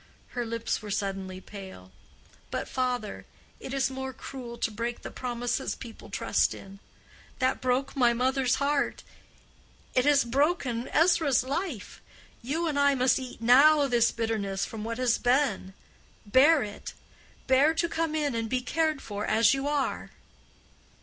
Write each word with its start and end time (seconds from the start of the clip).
Her 0.29 0.47
lips 0.47 0.81
were 0.81 0.89
suddenly 0.89 1.39
pale. 1.39 1.91
"But, 2.49 2.67
father, 2.67 3.27
it 3.59 3.71
is 3.71 3.91
more 3.91 4.13
cruel 4.13 4.57
to 4.57 4.71
break 4.71 5.03
the 5.03 5.11
promises 5.11 5.75
people 5.75 6.09
trust 6.09 6.55
in. 6.55 6.79
That 7.37 7.61
broke 7.61 7.95
my 7.95 8.11
mother's 8.11 8.55
heart—it 8.55 10.03
has 10.05 10.23
broken 10.23 10.87
Ezra's 10.87 11.43
life. 11.43 12.01
You 12.41 12.65
and 12.65 12.79
I 12.79 12.95
must 12.95 13.19
eat 13.19 13.43
now 13.43 13.85
this 13.87 14.09
bitterness 14.09 14.65
from 14.65 14.83
what 14.83 14.97
has 14.97 15.19
been. 15.19 15.75
Bear 16.25 16.63
it. 16.63 16.93
Bear 17.45 17.75
to 17.75 17.87
come 17.87 18.15
in 18.15 18.33
and 18.33 18.49
be 18.49 18.61
cared 18.61 19.03
for 19.03 19.27
as 19.27 19.53
you 19.53 19.67
are." 19.67 20.09